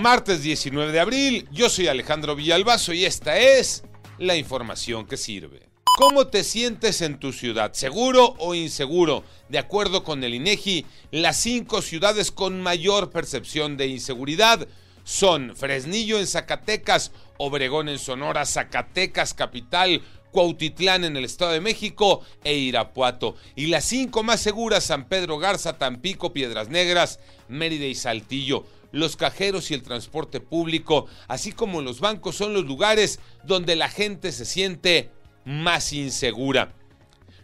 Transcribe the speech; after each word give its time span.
Martes 0.00 0.42
19 0.42 0.92
de 0.92 1.00
abril, 1.00 1.48
yo 1.50 1.68
soy 1.68 1.88
Alejandro 1.88 2.36
Villalbazo 2.36 2.92
y 2.92 3.04
esta 3.04 3.38
es 3.38 3.82
la 4.18 4.36
información 4.36 5.06
que 5.06 5.16
sirve. 5.16 5.68
¿Cómo 5.96 6.26
te 6.26 6.44
sientes 6.44 7.00
en 7.00 7.18
tu 7.18 7.32
ciudad? 7.32 7.72
¿Seguro 7.72 8.34
o 8.38 8.54
inseguro? 8.54 9.24
De 9.48 9.58
acuerdo 9.58 10.04
con 10.04 10.22
el 10.22 10.34
INEGI, 10.34 10.84
las 11.10 11.38
cinco 11.38 11.80
ciudades 11.80 12.30
con 12.30 12.60
mayor 12.60 13.10
percepción 13.10 13.76
de 13.76 13.86
inseguridad 13.86 14.68
son 15.04 15.56
Fresnillo 15.56 16.18
en 16.18 16.26
Zacatecas, 16.26 17.12
Obregón 17.38 17.88
en 17.88 17.98
Sonora, 17.98 18.44
Zacatecas 18.44 19.34
capital, 19.34 20.02
Cuautitlán 20.36 21.04
en 21.04 21.16
el 21.16 21.24
Estado 21.24 21.52
de 21.52 21.62
México 21.62 22.20
e 22.44 22.54
Irapuato. 22.58 23.36
Y 23.54 23.68
las 23.68 23.86
cinco 23.86 24.22
más 24.22 24.38
seguras, 24.38 24.84
San 24.84 25.08
Pedro 25.08 25.38
Garza, 25.38 25.78
Tampico, 25.78 26.34
Piedras 26.34 26.68
Negras, 26.68 27.20
Mérida 27.48 27.86
y 27.86 27.94
Saltillo. 27.94 28.66
Los 28.92 29.16
cajeros 29.16 29.70
y 29.70 29.74
el 29.74 29.82
transporte 29.82 30.40
público, 30.40 31.06
así 31.26 31.52
como 31.52 31.80
los 31.80 32.00
bancos, 32.00 32.36
son 32.36 32.52
los 32.52 32.66
lugares 32.66 33.18
donde 33.44 33.76
la 33.76 33.88
gente 33.88 34.30
se 34.30 34.44
siente 34.44 35.10
más 35.46 35.94
insegura. 35.94 36.74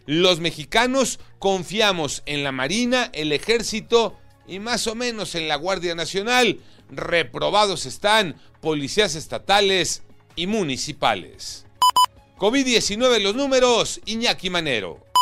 Los 0.05 0.39
mexicanos 0.39 1.19
confiamos 1.39 2.21
en 2.27 2.43
la 2.43 2.51
Marina, 2.51 3.09
el 3.13 3.31
Ejército 3.31 4.19
y 4.47 4.59
más 4.59 4.85
o 4.85 4.93
menos 4.93 5.33
en 5.33 5.47
la 5.47 5.55
Guardia 5.55 5.95
Nacional. 5.95 6.59
Reprobados 6.91 7.87
están 7.87 8.35
policías 8.61 9.15
estatales 9.15 10.03
y 10.35 10.45
municipales. 10.45 11.65
COVID-19 12.43 13.19
los 13.21 13.35
números, 13.35 14.01
Iñaki 14.05 14.49
Manero. 14.49 15.12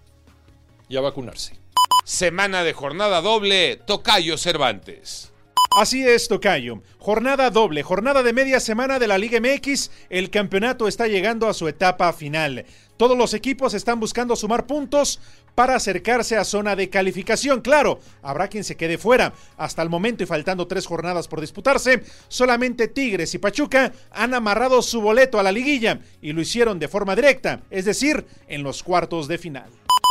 y 0.88 0.96
a 0.96 1.02
vacunarse. 1.02 1.58
Semana 2.06 2.64
de 2.64 2.72
jornada 2.72 3.20
doble, 3.20 3.77
Tocayo 3.77 4.38
Cervantes. 4.38 5.33
Así 5.76 6.02
es, 6.02 6.26
Tocayo. 6.26 6.82
Jornada 6.98 7.48
doble, 7.48 7.84
jornada 7.84 8.24
de 8.24 8.32
media 8.32 8.58
semana 8.58 8.98
de 8.98 9.06
la 9.06 9.18
Liga 9.18 9.38
MX. 9.40 9.92
El 10.10 10.28
campeonato 10.28 10.88
está 10.88 11.06
llegando 11.06 11.48
a 11.48 11.54
su 11.54 11.68
etapa 11.68 12.12
final. 12.12 12.66
Todos 12.96 13.16
los 13.16 13.34
equipos 13.34 13.72
están 13.72 14.00
buscando 14.00 14.34
sumar 14.34 14.66
puntos 14.66 15.20
para 15.54 15.77
acercarse 15.77 16.36
a 16.36 16.44
zona 16.44 16.74
de 16.74 16.90
calificación. 16.90 17.60
Claro, 17.60 18.00
habrá 18.20 18.48
quien 18.48 18.64
se 18.64 18.77
quede 18.77 18.98
fuera. 18.98 19.32
Hasta 19.56 19.80
el 19.82 19.90
momento 19.90 20.24
y 20.24 20.27
faltando 20.27 20.66
tres 20.66 20.86
jornadas 20.86 21.28
por 21.28 21.40
disputarse, 21.40 22.02
solamente 22.27 22.88
Tigres 22.88 23.32
y 23.34 23.38
Pachuca 23.38 23.92
han 24.10 24.34
amarrado 24.34 24.82
su 24.82 25.00
boleto 25.00 25.38
a 25.38 25.44
la 25.44 25.52
liguilla 25.52 26.00
y 26.20 26.32
lo 26.32 26.40
hicieron 26.40 26.80
de 26.80 26.88
forma 26.88 27.14
directa, 27.14 27.60
es 27.70 27.84
decir, 27.84 28.27
en 28.48 28.64
los 28.64 28.82
cuartos 28.82 29.28
de 29.28 29.38
final. 29.38 29.70